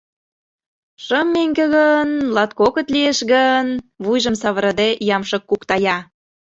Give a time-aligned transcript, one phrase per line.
[1.03, 2.09] —Шым меҥге гын...
[2.35, 3.65] латкокыт лиеш гын!...—
[4.03, 5.97] вуйжым савырыде ямшык куктая.